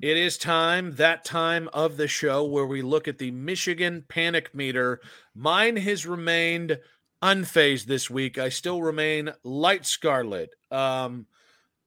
[0.00, 4.54] It is time, that time of the show where we look at the Michigan panic
[4.54, 5.00] meter.
[5.34, 6.78] Mine has remained
[7.20, 8.38] unfazed this week.
[8.38, 10.50] I still remain light scarlet.
[10.70, 11.26] Um,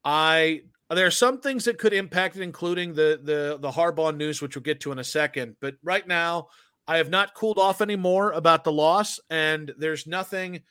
[0.04, 4.42] I there are some things that could impact it, including the the the Harbaugh news,
[4.42, 5.56] which we'll get to in a second.
[5.62, 6.50] But right now,
[6.88, 10.64] I have not cooled off anymore about the loss, and there's nothing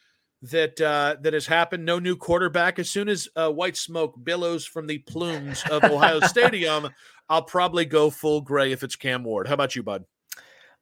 [0.42, 1.84] that uh, that has happened.
[1.84, 2.78] No new quarterback.
[2.78, 6.88] As soon as uh, white smoke billows from the plumes of Ohio Stadium,
[7.28, 9.48] I'll probably go full gray if it's Cam Ward.
[9.48, 10.04] How about you, bud?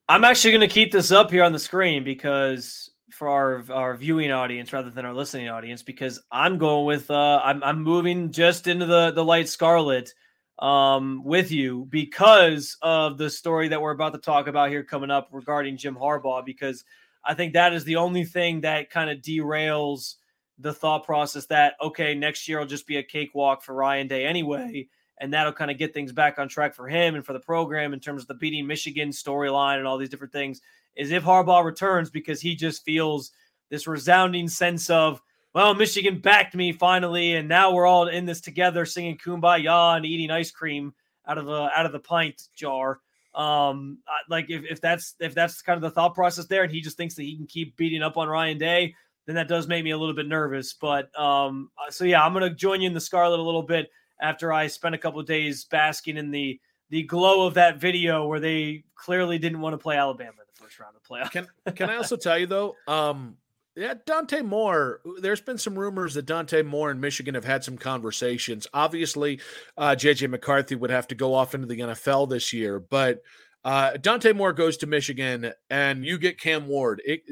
[0.08, 3.96] I'm actually going to keep this up here on the screen because for our our
[3.96, 8.30] viewing audience rather than our listening audience, because I'm going with uh, I'm I'm moving
[8.30, 10.12] just into the the light scarlet
[10.58, 15.10] um, with you because of the story that we're about to talk about here coming
[15.10, 16.84] up regarding Jim Harbaugh because
[17.24, 20.14] I think that is the only thing that kind of derails
[20.58, 24.24] the thought process that okay, next year will just be a cakewalk for Ryan Day
[24.24, 27.40] anyway, and that'll kind of get things back on track for him and for the
[27.40, 30.60] program in terms of the beating Michigan storyline and all these different things.
[30.96, 33.30] Is if Harbaugh returns because he just feels
[33.70, 35.20] this resounding sense of
[35.54, 40.04] well, Michigan backed me finally, and now we're all in this together, singing "Kumbaya" and
[40.04, 40.92] eating ice cream
[41.26, 43.00] out of the out of the pint jar.
[43.34, 43.98] Um,
[44.28, 46.96] like if, if that's if that's kind of the thought process there, and he just
[46.96, 48.94] thinks that he can keep beating up on Ryan Day,
[49.26, 50.72] then that does make me a little bit nervous.
[50.72, 53.90] But um, uh, so yeah, I'm gonna join you in the Scarlet a little bit
[54.20, 56.58] after I spent a couple days basking in the
[56.90, 60.64] the glow of that video where they clearly didn't want to play Alabama in the
[60.64, 61.30] first round of playoff.
[61.30, 62.74] Can Can I also tell you though?
[62.86, 63.36] Um,
[63.78, 65.00] yeah, Dante Moore.
[65.20, 68.66] There's been some rumors that Dante Moore and Michigan have had some conversations.
[68.74, 69.40] Obviously,
[69.76, 73.22] uh, JJ McCarthy would have to go off into the NFL this year, but
[73.64, 77.02] uh, Dante Moore goes to Michigan, and you get Cam Ward.
[77.04, 77.22] It,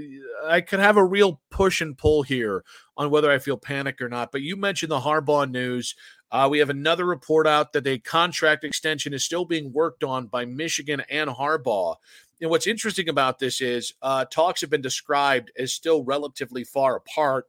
[0.47, 2.65] I could have a real push and pull here
[2.97, 4.33] on whether I feel panic or not.
[4.33, 5.95] But you mentioned the Harbaugh news.
[6.31, 10.27] Uh, we have another report out that a contract extension is still being worked on
[10.27, 11.97] by Michigan and Harbaugh.
[12.41, 16.97] And what's interesting about this is uh, talks have been described as still relatively far
[16.97, 17.47] apart.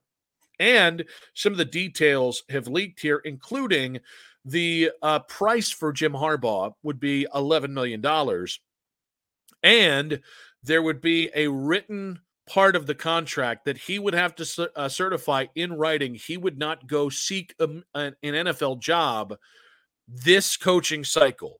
[0.60, 4.00] And some of the details have leaked here, including
[4.46, 8.02] the uh, price for Jim Harbaugh would be $11 million.
[9.62, 10.22] And
[10.64, 14.88] there would be a written part of the contract that he would have to uh,
[14.88, 19.36] certify in writing he would not go seek a, an NFL job
[20.08, 21.60] this coaching cycle.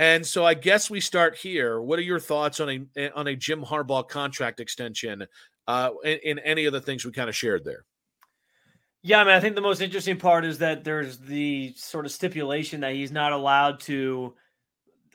[0.00, 1.78] And so I guess we start here.
[1.78, 5.26] What are your thoughts on a eh, on a Jim Harbaugh contract extension
[5.68, 7.84] uh, in, in any of the things we kind of shared there?
[9.02, 12.12] Yeah, I mean, I think the most interesting part is that there's the sort of
[12.12, 14.34] stipulation that he's not allowed to,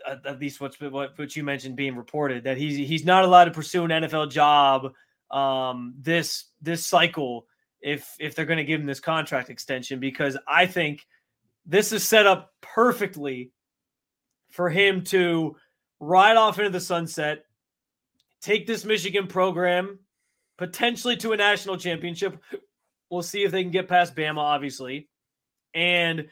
[0.07, 3.52] at least what's what, what you mentioned being reported, that he's he's not allowed to
[3.52, 4.94] pursue an NFL job
[5.31, 7.47] um, this this cycle
[7.81, 11.07] if if they're going to give him this contract extension because I think
[11.66, 13.52] this is set up perfectly
[14.50, 15.56] for him to
[16.00, 17.46] ride off into the sunset,
[18.42, 20.00] take this Michigan program
[20.58, 22.38] potentially to a national championship.
[23.10, 25.10] We'll see if they can get past Bama, obviously.
[25.74, 26.28] And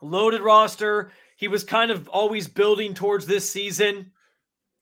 [0.00, 1.12] loaded roster.
[1.36, 4.12] He was kind of always building towards this season.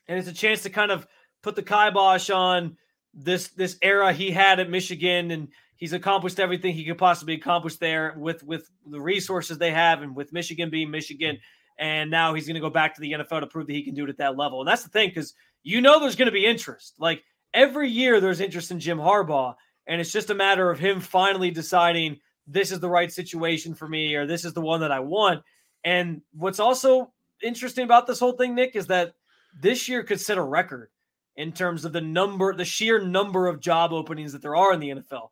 [0.09, 1.07] And it's a chance to kind of
[1.43, 2.77] put the kibosh on
[3.15, 7.77] this this era he had at Michigan and he's accomplished everything he could possibly accomplish
[7.77, 11.39] there with with the resources they have and with Michigan being Michigan
[11.81, 13.95] and now he's going to go back to the NFL to prove that he can
[13.95, 14.61] do it at that level.
[14.61, 16.95] And that's the thing because you know there's going to be interest.
[16.99, 17.25] Like
[17.55, 19.55] every year, there's interest in Jim Harbaugh,
[19.87, 23.89] and it's just a matter of him finally deciding this is the right situation for
[23.89, 25.43] me or this is the one that I want.
[25.83, 29.15] And what's also interesting about this whole thing, Nick, is that
[29.59, 30.91] this year could set a record
[31.37, 34.81] in terms of the number, the sheer number of job openings that there are in
[34.81, 35.31] the NFL.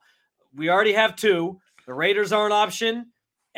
[0.55, 1.61] We already have two.
[1.87, 3.09] The Raiders are an option.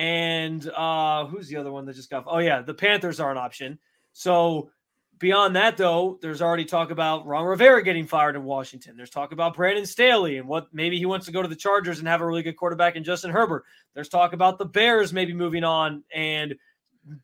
[0.01, 2.25] And uh, who's the other one that just got?
[2.27, 3.79] Oh yeah, the Panthers are an option.
[4.15, 4.71] So
[5.19, 8.97] beyond that, though, there's already talk about Ron Rivera getting fired in Washington.
[8.97, 11.99] There's talk about Brandon Staley and what maybe he wants to go to the Chargers
[11.99, 13.65] and have a really good quarterback in Justin Herbert.
[13.95, 16.55] There's talk about the Bears maybe moving on and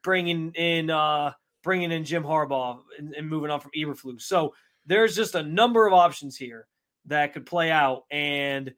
[0.02, 1.32] bringing in uh,
[1.62, 4.20] bringing in Jim Harbaugh and, and moving on from Eberflus.
[4.20, 4.52] So
[4.84, 6.66] there's just a number of options here
[7.06, 8.74] that could play out and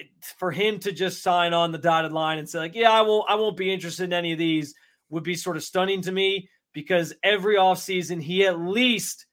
[0.00, 0.08] it,
[0.38, 3.28] for him to just sign on the dotted line and say like, yeah, I won't,
[3.28, 4.74] I won't be interested in any of these
[5.08, 9.26] would be sort of stunning to me because every offseason he at least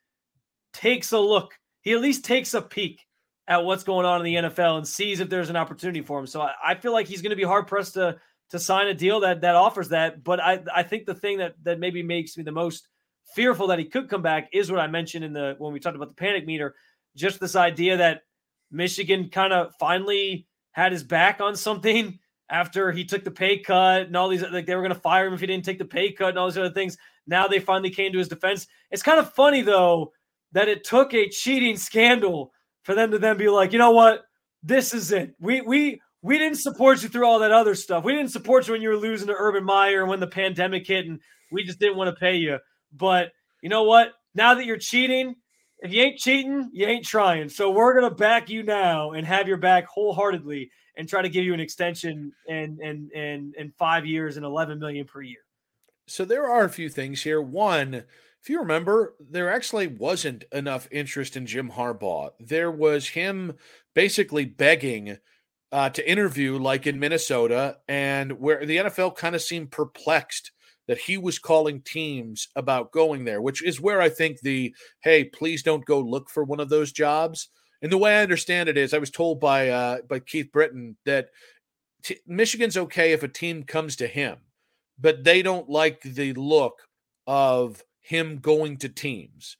[0.73, 1.57] takes a look.
[1.81, 3.01] He at least takes a peek
[3.47, 6.27] at what's going on in the NFL and sees if there's an opportunity for him.
[6.27, 8.17] So I, I feel like he's going to be hard pressed to
[8.49, 10.23] to sign a deal that that offers that.
[10.23, 12.87] But I I think the thing that that maybe makes me the most
[13.35, 15.95] fearful that he could come back is what I mentioned in the when we talked
[15.95, 16.75] about the panic meter,
[17.15, 18.21] just this idea that
[18.71, 24.07] Michigan kind of finally had his back on something after he took the pay cut
[24.07, 25.85] and all these like they were going to fire him if he didn't take the
[25.85, 28.67] pay cut and all these other things Now they finally came to his defense.
[28.91, 30.11] It's kind of funny though
[30.51, 32.51] that it took a cheating scandal
[32.83, 34.23] for them to then be like, you know what,
[34.61, 35.33] this is it.
[35.39, 38.03] We we we didn't support you through all that other stuff.
[38.03, 40.87] We didn't support you when you were losing to Urban Meyer and when the pandemic
[40.87, 41.19] hit, and
[41.51, 42.57] we just didn't want to pay you.
[42.93, 43.31] But
[43.61, 44.13] you know what?
[44.35, 45.35] Now that you're cheating,
[45.83, 47.49] if you ain't cheating, you ain't trying.
[47.49, 51.43] So we're gonna back you now and have your back wholeheartedly and try to give
[51.43, 55.41] you an extension and and and in five years and 11 million per year.
[56.07, 57.41] So there are a few things here.
[57.41, 58.05] One,
[58.41, 62.31] if you remember, there actually wasn't enough interest in Jim Harbaugh.
[62.39, 63.53] There was him
[63.93, 65.17] basically begging
[65.73, 70.51] uh, to interview, like in Minnesota, and where the NFL kind of seemed perplexed
[70.87, 75.23] that he was calling teams about going there, which is where I think the hey,
[75.23, 77.49] please don't go look for one of those jobs.
[77.81, 80.97] And the way I understand it is, I was told by uh, by Keith Britton
[81.05, 81.29] that
[82.03, 84.37] t- Michigan's okay if a team comes to him,
[84.99, 86.81] but they don't like the look
[87.27, 89.57] of him going to teams.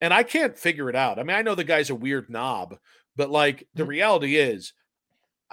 [0.00, 1.18] And I can't figure it out.
[1.18, 2.76] I mean, I know the guy's a weird knob,
[3.16, 3.90] but like the mm-hmm.
[3.90, 4.72] reality is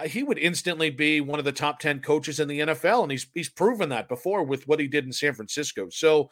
[0.05, 3.03] he would instantly be one of the top 10 coaches in the NFL.
[3.03, 5.89] And he's, he's proven that before with what he did in San Francisco.
[5.89, 6.29] So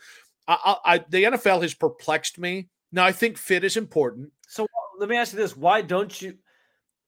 [0.48, 2.70] I, I, the NFL has perplexed me.
[2.92, 4.32] Now, I think fit is important.
[4.48, 4.66] So
[4.98, 5.56] let me ask you this.
[5.56, 6.36] Why don't you?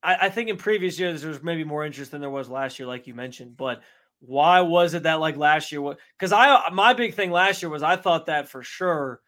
[0.04, 2.78] I, I think in previous years, there was maybe more interest than there was last
[2.78, 3.58] year, like you mentioned.
[3.58, 3.82] But
[4.20, 5.96] why was it that like last year?
[6.18, 9.22] Because I, my big thing last year was I thought that for sure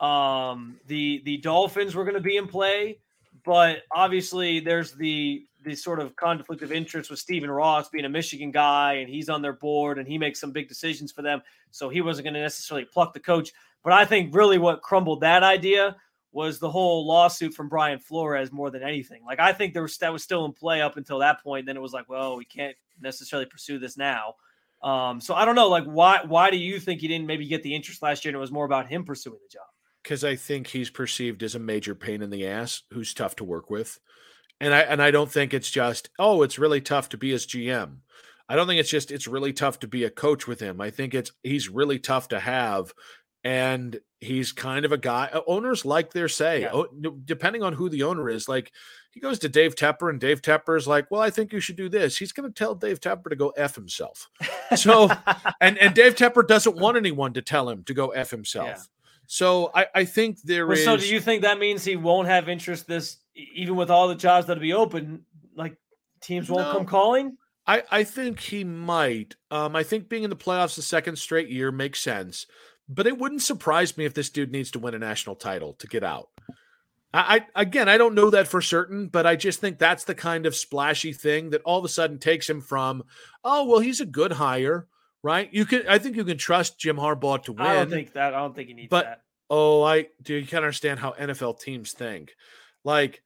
[0.00, 2.98] um, the the Dolphins were going to be in play,
[3.44, 8.08] but obviously there's the the sort of conflict of interest with Stephen Ross being a
[8.08, 11.42] Michigan guy and he's on their board and he makes some big decisions for them.
[11.70, 13.52] So he wasn't going to necessarily pluck the coach.
[13.82, 15.96] But I think really what crumbled that idea
[16.32, 19.22] was the whole lawsuit from Brian Flores more than anything.
[19.24, 21.66] Like I think there was that was still in play up until that point.
[21.66, 24.34] Then it was like, well, we can't necessarily pursue this now.
[24.82, 27.62] Um, so I don't know, like why why do you think he didn't maybe get
[27.62, 29.66] the interest last year and it was more about him pursuing the job?
[30.02, 33.44] Because I think he's perceived as a major pain in the ass who's tough to
[33.44, 33.98] work with.
[34.60, 37.46] And I and I don't think it's just, oh, it's really tough to be his
[37.46, 37.98] GM.
[38.48, 40.80] I don't think it's just it's really tough to be a coach with him.
[40.80, 42.92] I think it's he's really tough to have
[43.42, 46.82] and he's kind of a guy uh, owners like their say yeah.
[47.24, 48.70] depending on who the owner is like
[49.12, 51.76] he goes to dave tepper and dave tepper is like well i think you should
[51.76, 54.28] do this he's going to tell dave tepper to go f himself
[54.76, 55.10] so
[55.60, 58.82] and and dave tepper doesn't want anyone to tell him to go f himself yeah.
[59.32, 60.84] So i i think there well, is.
[60.84, 63.18] so do you think that means he won't have interest this
[63.54, 65.24] even with all the jobs that'll be open,
[65.56, 65.76] like
[66.20, 67.36] teams won't no, come calling?
[67.66, 69.36] I, I think he might.
[69.50, 72.46] Um, I think being in the playoffs the second straight year makes sense,
[72.88, 75.86] but it wouldn't surprise me if this dude needs to win a national title to
[75.86, 76.28] get out.
[77.12, 80.14] I, I again, I don't know that for certain, but I just think that's the
[80.14, 83.02] kind of splashy thing that all of a sudden takes him from,
[83.44, 84.86] oh well, he's a good hire,
[85.22, 85.48] right?
[85.52, 87.66] You can, I think you can trust Jim Harbaugh to win.
[87.66, 88.34] I don't think that.
[88.34, 89.22] I don't think he needs but, that.
[89.48, 90.34] Oh, I do.
[90.34, 92.34] You can't understand how NFL teams think.
[92.84, 93.22] Like,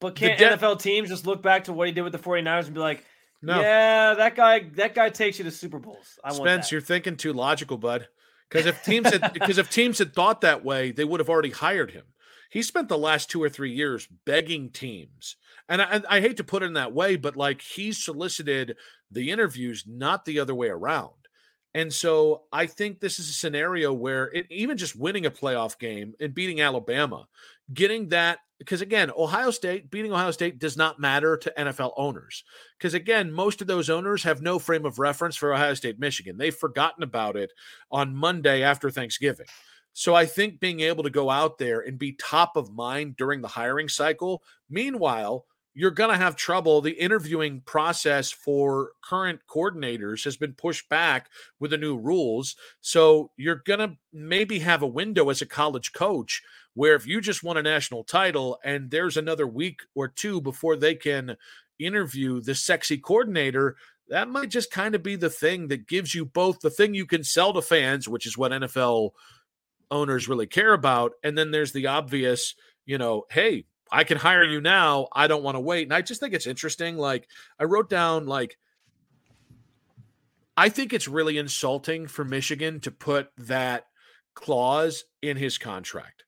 [0.00, 2.66] but can't de- NFL teams just look back to what he did with the 49ers
[2.66, 3.04] and be like,
[3.42, 3.60] no.
[3.60, 6.18] yeah, that guy, that guy takes you to Super Bowls.
[6.24, 8.08] I want to Spence, you're thinking too logical, bud.
[8.48, 11.50] Because if teams had because if teams had thought that way, they would have already
[11.50, 12.04] hired him.
[12.50, 15.36] He spent the last two or three years begging teams,
[15.68, 18.76] and I, I hate to put it in that way, but like he solicited
[19.10, 21.12] the interviews, not the other way around.
[21.74, 25.78] And so I think this is a scenario where it, even just winning a playoff
[25.78, 27.28] game and beating Alabama,
[27.72, 32.42] getting that because again, Ohio State beating Ohio State does not matter to NFL owners.
[32.76, 36.36] Because again, most of those owners have no frame of reference for Ohio State, Michigan.
[36.36, 37.52] They've forgotten about it
[37.90, 39.46] on Monday after Thanksgiving.
[39.92, 43.40] So I think being able to go out there and be top of mind during
[43.40, 45.44] the hiring cycle, meanwhile,
[45.78, 46.80] you're going to have trouble.
[46.80, 51.30] The interviewing process for current coordinators has been pushed back
[51.60, 52.56] with the new rules.
[52.80, 56.42] So you're going to maybe have a window as a college coach
[56.74, 60.74] where if you just won a national title and there's another week or two before
[60.74, 61.36] they can
[61.78, 63.76] interview the sexy coordinator,
[64.08, 67.06] that might just kind of be the thing that gives you both the thing you
[67.06, 69.12] can sell to fans, which is what NFL
[69.92, 71.12] owners really care about.
[71.22, 75.08] And then there's the obvious, you know, hey, I can hire you now.
[75.12, 75.84] I don't want to wait.
[75.84, 76.96] And I just think it's interesting.
[76.96, 77.28] Like
[77.58, 78.58] I wrote down like
[80.56, 83.86] I think it's really insulting for Michigan to put that
[84.34, 86.24] clause in his contract.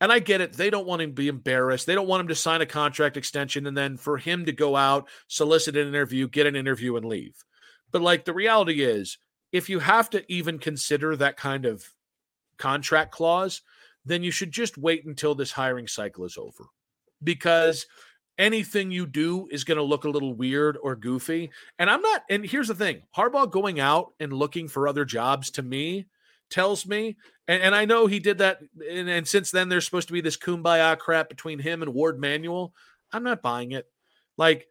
[0.00, 0.52] And I get it.
[0.52, 1.86] They don't want him to be embarrassed.
[1.86, 4.76] They don't want him to sign a contract extension and then for him to go
[4.76, 7.44] out, solicit an interview, get an interview, and leave.
[7.90, 9.18] But like the reality is,
[9.50, 11.84] if you have to even consider that kind of
[12.58, 13.62] contract clause,
[14.04, 16.66] then you should just wait until this hiring cycle is over
[17.22, 17.86] because
[18.38, 21.50] anything you do is going to look a little weird or goofy.
[21.78, 25.50] And I'm not, and here's the thing Harbaugh going out and looking for other jobs
[25.52, 26.06] to me
[26.50, 28.60] tells me, and, and I know he did that,
[28.90, 32.20] and, and since then there's supposed to be this kumbaya crap between him and Warde
[32.20, 32.72] Manuel.
[33.12, 33.86] I'm not buying it.
[34.36, 34.66] Like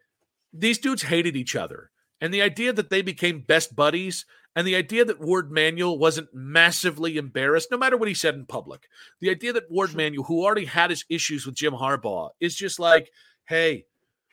[0.52, 1.90] these dudes hated each other.
[2.20, 4.24] And the idea that they became best buddies
[4.58, 8.44] and the idea that Warde Manuel wasn't massively embarrassed, no matter what he said in
[8.44, 8.88] public,
[9.20, 12.80] the idea that Warde Manuel, who already had his issues with Jim Harbaugh, is just
[12.80, 13.08] like,
[13.44, 13.84] hey,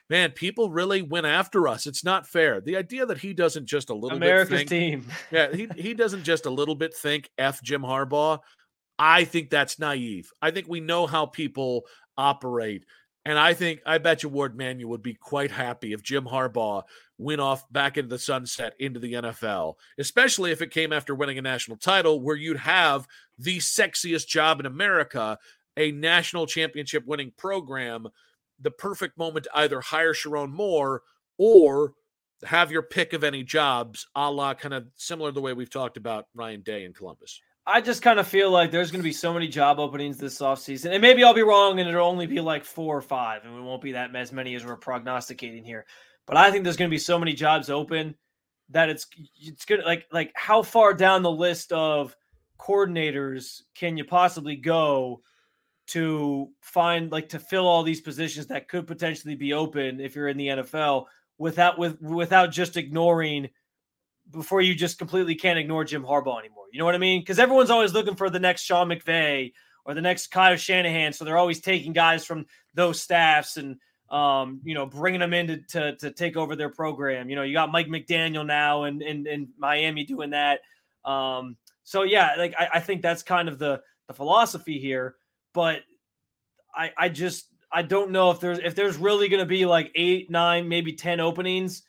[0.10, 1.86] man, people really went after us.
[1.86, 2.60] It's not fair.
[2.60, 4.70] The idea that he doesn't just a little America's bit think,
[5.04, 5.12] team.
[5.30, 8.40] yeah, he, he doesn't just a little bit think F Jim Harbaugh.
[8.98, 10.32] I think that's naive.
[10.42, 11.86] I think we know how people
[12.18, 12.84] operate.
[13.26, 16.82] And I think I bet you Warde Manuel would be quite happy if Jim Harbaugh
[17.18, 21.38] went off back into the sunset into the NFL, especially if it came after winning
[21.38, 23.08] a national title where you'd have
[23.38, 25.38] the sexiest job in America,
[25.78, 28.08] a national championship winning program,
[28.60, 31.02] the perfect moment to either hire Sherrone Moore
[31.38, 31.94] or
[32.44, 35.70] have your pick of any jobs, a la kind of similar to the way we've
[35.70, 37.42] talked about Ryan Day in Columbus.
[37.68, 40.40] I just kind of feel like there's going to be so many job openings this
[40.40, 40.92] offseason.
[40.92, 43.62] And maybe I'll be wrong and it'll only be like four or five, and it
[43.62, 45.86] won't be that as many as we're prognosticating here.
[46.26, 48.16] But I think there's going to be so many jobs open
[48.70, 49.08] that it's
[49.40, 49.84] it's good.
[49.86, 52.16] Like like how far down the list of
[52.60, 55.22] coordinators can you possibly go
[55.88, 60.30] to find like to fill all these positions that could potentially be open if you're
[60.30, 61.06] in the NFL
[61.38, 63.50] without with without just ignoring
[64.32, 66.66] before you just completely can't ignore Jim Harbaugh anymore.
[66.72, 67.22] You know what I mean?
[67.22, 69.54] Because everyone's always looking for the next Sean McVay
[69.86, 73.78] or the next Kyle Shanahan, so they're always taking guys from those staffs and
[74.10, 77.30] um, you know, bringing them in to, to, to take over their program.
[77.30, 80.60] You know, you got Mike McDaniel now and in, in, in, Miami doing that.
[81.04, 85.16] Um, so yeah, like I, I think that's kind of the the philosophy here.
[85.54, 85.82] But
[86.76, 89.92] I I just I don't know if there's if there's really going to be like
[89.96, 91.84] eight, nine, maybe ten openings.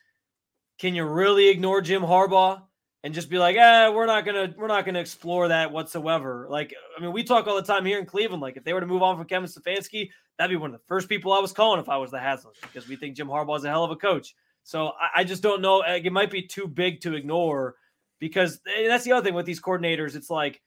[0.79, 2.63] Can you really ignore Jim Harbaugh
[3.07, 6.49] and just be like, eh, we're not gonna we're not gonna explore that whatsoever?
[6.51, 8.43] Like, I mean, we talk all the time here in Cleveland.
[8.43, 10.85] Like, if they were to move on from Kevin Stefanski, that'd be one of the
[10.89, 13.59] first people I was calling if I was the Haslams because we think Jim Harbaugh
[13.59, 14.35] is a hell of a coach.
[14.65, 15.83] So I, I just don't know.
[15.83, 17.77] It might be too big to ignore
[18.19, 18.59] because
[18.89, 20.17] that's the other thing with these coordinators.
[20.17, 20.61] It's like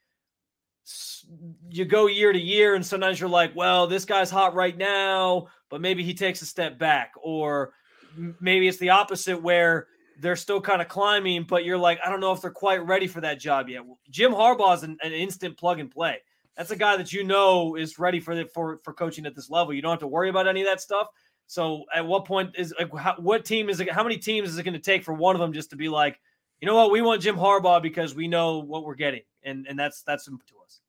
[1.69, 5.48] you go year to year, and sometimes you're like, well, this guy's hot right now,
[5.69, 7.74] but maybe he takes a step back, or
[8.39, 9.88] maybe it's the opposite where
[10.21, 13.07] they're still kind of climbing, but you're like, I don't know if they're quite ready
[13.07, 13.83] for that job yet.
[14.09, 16.17] Jim Harbaugh is an, an instant plug and play.
[16.57, 19.49] That's a guy that you know is ready for the, for for coaching at this
[19.49, 19.73] level.
[19.73, 21.07] You don't have to worry about any of that stuff.
[21.47, 23.89] So, at what point is like, how, what team is it?
[23.89, 25.89] How many teams is it going to take for one of them just to be
[25.89, 26.19] like,
[26.59, 29.79] you know what, we want Jim Harbaugh because we know what we're getting, and and
[29.79, 30.33] that's that's to
[30.63, 30.81] us.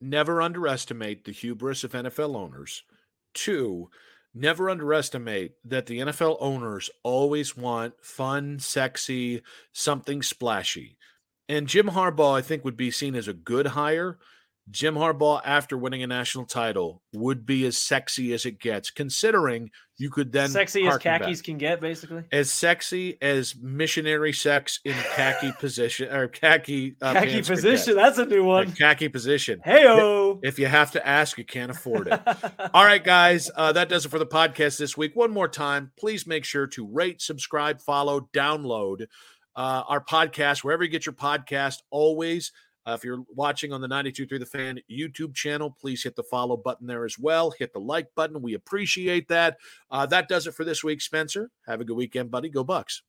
[0.00, 2.84] Never underestimate the hubris of NFL owners.
[3.32, 3.90] Two,
[4.36, 10.96] never underestimate that the NFL owners always want fun, sexy, something splashy.
[11.48, 14.18] And Jim Harbaugh, I think, would be seen as a good hire
[14.68, 19.70] Jim Harbaugh, after winning a national title, would be as sexy as it gets, considering
[19.96, 21.44] you could then sexy as khakis back.
[21.44, 27.42] can get, basically as sexy as missionary sex in khaki position or khaki uh, khaki
[27.42, 27.94] position.
[27.94, 28.68] That's a new one.
[28.68, 29.60] A khaki position.
[29.64, 30.40] Heyo!
[30.42, 32.20] If you have to ask, you can't afford it.
[32.74, 35.14] All right, guys, uh, that does it for the podcast this week.
[35.14, 39.06] One more time, please make sure to rate, subscribe, follow, download.
[39.54, 42.52] Uh, our podcast, wherever you get your podcast, always
[42.86, 46.56] uh, if you're watching on the 92.3 The Fan YouTube channel, please hit the follow
[46.56, 47.50] button there as well.
[47.50, 48.40] Hit the like button.
[48.42, 49.56] We appreciate that.
[49.90, 51.50] Uh, that does it for this week, Spencer.
[51.66, 52.48] Have a good weekend, buddy.
[52.48, 53.02] Go Bucks.